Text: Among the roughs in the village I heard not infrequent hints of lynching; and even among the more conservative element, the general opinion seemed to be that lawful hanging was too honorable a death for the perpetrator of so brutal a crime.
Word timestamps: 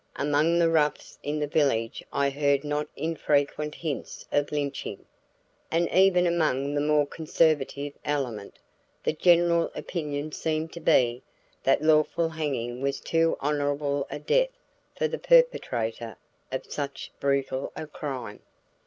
Among 0.15 0.57
the 0.57 0.67
roughs 0.71 1.19
in 1.21 1.37
the 1.37 1.45
village 1.45 2.03
I 2.11 2.31
heard 2.31 2.63
not 2.63 2.87
infrequent 2.95 3.75
hints 3.75 4.25
of 4.31 4.51
lynching; 4.51 5.05
and 5.69 5.87
even 5.93 6.25
among 6.25 6.73
the 6.73 6.81
more 6.81 7.05
conservative 7.05 7.93
element, 8.03 8.57
the 9.03 9.13
general 9.13 9.69
opinion 9.75 10.31
seemed 10.31 10.73
to 10.73 10.79
be 10.79 11.21
that 11.61 11.83
lawful 11.83 12.29
hanging 12.29 12.81
was 12.81 12.99
too 12.99 13.37
honorable 13.41 14.07
a 14.09 14.17
death 14.17 14.49
for 14.95 15.07
the 15.07 15.19
perpetrator 15.19 16.15
of 16.51 16.63
so 16.67 16.87
brutal 17.19 17.71
a 17.75 17.85
crime. 17.85 18.39